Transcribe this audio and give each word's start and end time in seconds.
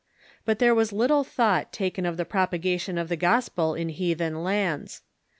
But 0.45 0.57
there 0.57 0.73
was 0.73 0.91
little 0.91 1.23
tliought 1.23 1.71
taken 1.71 2.07
of 2.07 2.17
the 2.17 2.25
propagation 2.25 2.97
of 2.97 3.07
the 3.07 3.15
Gospel 3.15 3.75
in 3.75 3.89
heathen 3.89 4.43
lands. 4.43 5.03